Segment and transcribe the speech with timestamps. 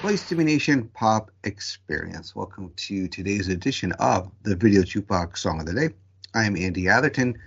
[0.00, 2.34] Place to Be Nation Pop Experience.
[2.34, 5.90] Welcome to today's edition of the Video Jukebox Song of the Day.
[6.32, 7.38] I am Andy Atherton,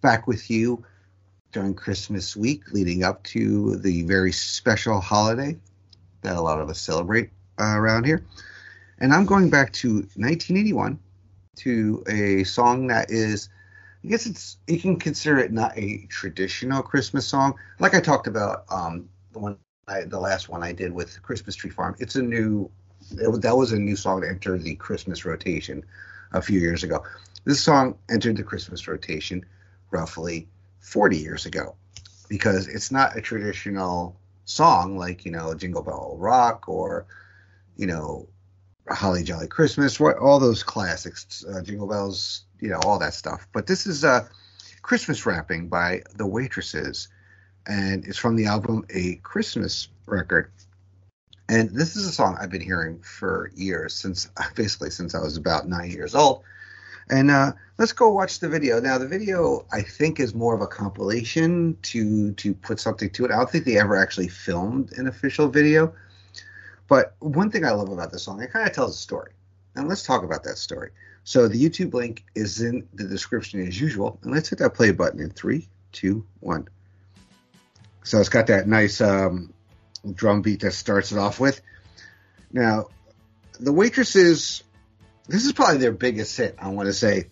[0.00, 0.82] back with you
[1.52, 5.58] during Christmas week, leading up to the very special holiday
[6.22, 7.28] that a lot of us celebrate
[7.60, 8.24] uh, around here.
[8.98, 10.98] And I'm going back to 1981
[11.56, 13.50] to a song that is,
[14.02, 17.56] I guess it's, you can consider it not a traditional Christmas song.
[17.78, 21.54] Like I talked about, um, the one, I, the last one I did with Christmas
[21.54, 21.94] Tree Farm.
[21.98, 22.70] It's a new,
[23.12, 25.84] it, that was a new song to enter the Christmas rotation
[26.32, 27.02] a few years ago.
[27.44, 29.44] This song entered the Christmas rotation
[29.90, 30.48] roughly
[30.80, 31.74] 40 years ago
[32.28, 37.06] because it's not a traditional song like, you know, Jingle Bell Rock or,
[37.76, 38.28] you know,
[38.88, 43.46] Holly Jolly Christmas, all those classics, uh, Jingle Bells, you know, all that stuff.
[43.52, 44.26] But this is uh,
[44.82, 47.08] Christmas Wrapping by The Waitresses,
[47.66, 50.50] and it's from the album A Christmas Record.
[51.48, 55.36] And this is a song I've been hearing for years, since basically since I was
[55.36, 56.42] about nine years old.
[57.10, 58.80] And uh, let's go watch the video.
[58.80, 63.26] Now, the video I think is more of a compilation to to put something to
[63.26, 63.30] it.
[63.30, 65.94] I don't think they ever actually filmed an official video.
[66.88, 69.32] But one thing I love about this song, it kind of tells a story.
[69.74, 70.90] And let's talk about that story.
[71.24, 74.18] So the YouTube link is in the description as usual.
[74.22, 76.68] And let's hit that play button in three, two, one.
[78.04, 79.52] So it's got that nice um,
[80.10, 81.60] drum beat that starts it off with.
[82.52, 82.88] Now,
[83.58, 84.62] the waitresses,
[85.26, 87.30] this is probably their biggest hit, I want to say.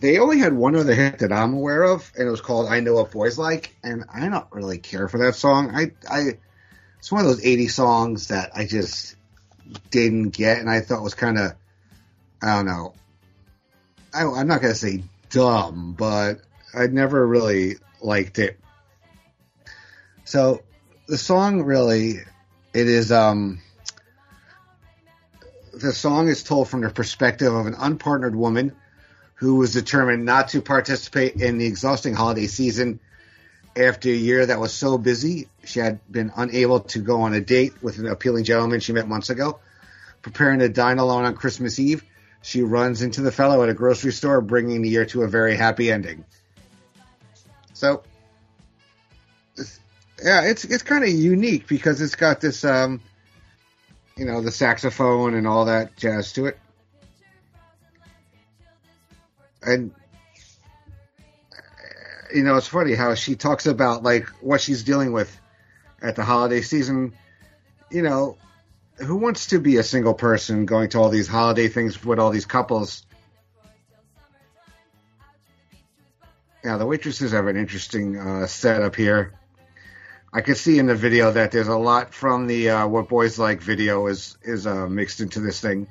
[0.00, 2.80] They only had one other hit that I'm aware of, and it was called I
[2.80, 3.76] Know What Boys Like.
[3.84, 5.70] And I don't really care for that song.
[5.74, 6.38] I, I,
[6.98, 9.14] it's one of those 80 songs that I just
[9.90, 11.52] didn't get, and I thought was kind of,
[12.42, 12.94] I don't know.
[14.12, 16.40] I, I'm not to say dumb, but
[16.74, 18.58] I never really liked it.
[20.32, 20.62] So
[21.08, 22.12] the song really,
[22.72, 23.60] it is, um,
[25.74, 28.74] the song is told from the perspective of an unpartnered woman
[29.34, 32.98] who was determined not to participate in the exhausting holiday season
[33.76, 37.42] after a year that was so busy, she had been unable to go on a
[37.42, 39.60] date with an appealing gentleman she met months ago.
[40.22, 42.02] Preparing to dine alone on Christmas Eve,
[42.40, 45.56] she runs into the fellow at a grocery store, bringing the year to a very
[45.56, 46.24] happy ending.
[47.74, 48.02] So,
[50.22, 53.00] yeah, it's it's kind of unique because it's got this, um,
[54.16, 56.58] you know, the saxophone and all that jazz to it,
[59.62, 59.92] and
[62.34, 65.38] you know, it's funny how she talks about like what she's dealing with
[66.00, 67.14] at the holiday season.
[67.90, 68.38] You know,
[68.96, 72.30] who wants to be a single person going to all these holiday things with all
[72.30, 73.04] these couples?
[76.64, 79.32] Yeah, the waitresses have an interesting uh, setup here.
[80.34, 83.38] I can see in the video that there's a lot from the uh, "What Boys
[83.38, 85.88] Like" video is is uh, mixed into this thing.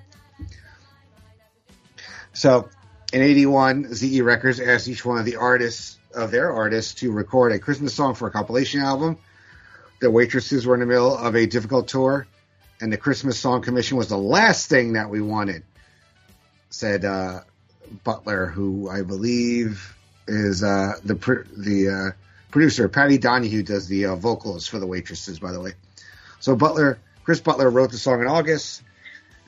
[2.34, 2.68] So,
[3.14, 7.52] in '81, ZE Records asked each one of the artists of their artists to record
[7.52, 9.20] a Christmas song for a compilation album.
[10.00, 12.26] The waitresses were in the middle of a difficult tour,
[12.82, 15.64] and the Christmas Song Commission was the last thing that we wanted,
[16.72, 17.42] said uh,
[18.04, 19.96] Butler, who I believe
[20.28, 22.12] is uh, the the uh,
[22.52, 22.88] producer.
[22.90, 25.74] Patty Donahue does the uh, vocals for the waitresses, by the way.
[26.40, 28.84] So Butler, Chris Butler wrote the song in August,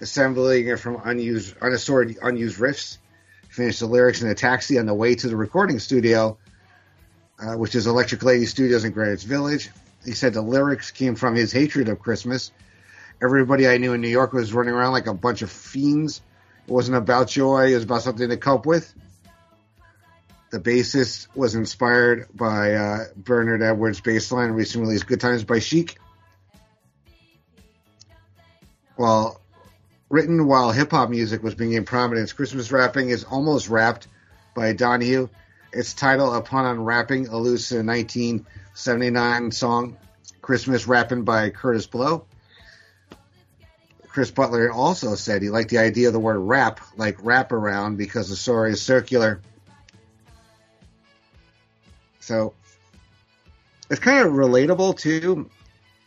[0.01, 2.97] assembling it from unused, unassorted, unused riffs.
[3.49, 6.37] Finished the lyrics in a taxi on the way to the recording studio
[7.39, 9.69] uh, which is Electric Lady Studios in Greenwich Village.
[10.05, 12.51] He said the lyrics came from his hatred of Christmas.
[13.21, 16.21] Everybody I knew in New York was running around like a bunch of fiends.
[16.67, 18.93] It wasn't about joy, it was about something to cope with.
[20.53, 25.57] The bassist was inspired by uh, Bernard Edwards' bass line recently released Good Times by
[25.57, 25.97] Chic.
[28.95, 29.41] While
[30.09, 34.07] written while hip hop music was being in prominence, Christmas wrapping is almost rapped
[34.55, 35.27] by Donahue
[35.71, 39.97] its title, upon unwrapping, alludes to the 1979 song
[40.39, 42.25] Christmas Rapping by Kurtis Blow.
[44.07, 47.97] Chris Butler also said he liked the idea of the word rap, like wrap around,
[47.97, 49.41] because the story is circular.
[52.23, 52.53] So
[53.89, 55.49] it's kind of relatable to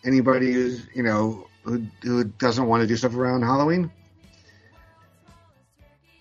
[0.03, 3.91] anybody who's, you know, who, who doesn't want to do stuff around Halloween?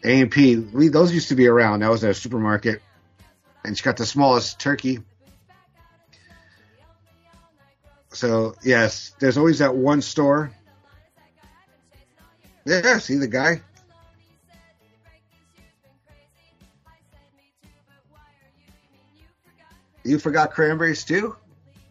[0.03, 0.55] A and P.
[0.55, 1.79] Those used to be around.
[1.79, 2.81] That was at a supermarket,
[3.63, 4.99] and she's got the smallest turkey.
[8.11, 10.51] So yes, there's always that one store.
[12.65, 13.61] Yeah, see the guy.
[20.05, 21.35] You forgot cranberries too?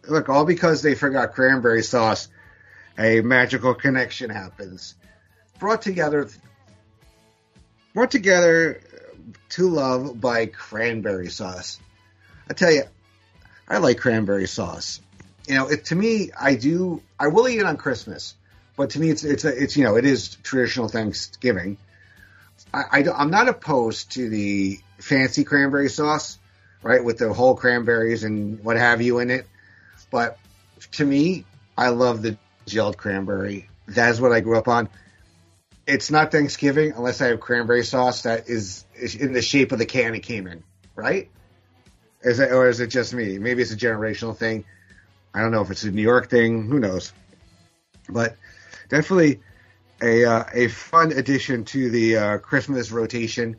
[0.08, 2.28] Look, all because they forgot cranberry sauce,
[2.96, 4.94] a magical connection happens.
[5.58, 6.28] Brought together
[7.93, 8.81] brought together
[9.50, 11.78] to love by cranberry sauce.
[12.49, 12.84] I tell you,
[13.69, 15.00] I like cranberry sauce.
[15.49, 17.02] You know, it, to me, I do.
[17.19, 18.34] I will eat it on Christmas,
[18.76, 21.78] but to me, it's it's a, it's you know, it is traditional Thanksgiving.
[22.72, 26.38] I, I am not opposed to the fancy cranberry sauce,
[26.84, 29.46] right, with the whole cranberries and what have you in it.
[30.10, 30.38] But
[30.92, 31.46] to me,
[31.76, 32.36] I love the
[32.66, 33.69] gelled cranberry.
[33.88, 34.90] That's what I grew up on.
[35.86, 39.78] It's not Thanksgiving unless I have cranberry sauce that is, is in the shape of
[39.78, 40.62] the can it came in,
[40.94, 41.31] right?
[42.22, 43.38] Is it, or is it just me?
[43.38, 44.64] Maybe it's a generational thing.
[45.32, 46.66] I don't know if it's a New York thing.
[46.66, 47.12] Who knows?
[48.08, 48.37] But
[48.88, 49.40] definitely
[50.02, 53.56] a uh, a fun addition to the uh, Christmas rotation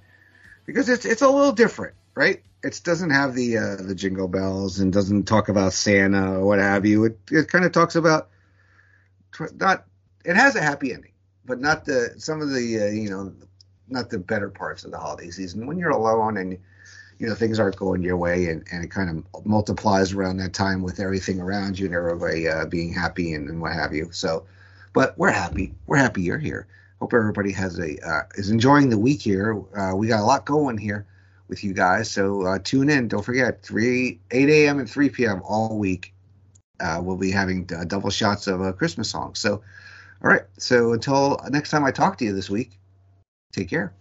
[0.65, 2.41] because it's it's a little different, right?
[2.65, 6.57] It doesn't have the uh, the jingle bells and doesn't talk about Santa or what
[6.57, 7.05] have you.
[7.05, 8.29] It it kind of talks about
[9.53, 9.85] not.
[10.25, 11.11] It has a happy ending,
[11.45, 13.33] but not the some of the uh, you know
[13.87, 15.67] not the better parts of the holiday season.
[15.67, 16.57] When you're alone and
[17.19, 20.53] you know things aren't going your way and, and it kind of multiplies around that
[20.53, 24.09] time with everything around you and everybody uh, being happy and, and, what have you.
[24.11, 24.47] So
[24.91, 25.75] but we're happy.
[25.85, 26.65] We're happy you're here.
[26.99, 29.61] Hope everybody has a uh, is enjoying the week here.
[29.77, 31.05] Uh, we got a lot going here
[31.47, 32.09] with you guys.
[32.09, 33.07] So uh, tune in.
[33.07, 36.13] Don't forget 3 8 a.m and 3 p.m all week
[36.79, 39.61] uh, we'll be having uh, double shots of a christmas songs so
[40.23, 40.43] all right.
[40.57, 42.79] So until next time i talk to you this week
[43.53, 43.93] take care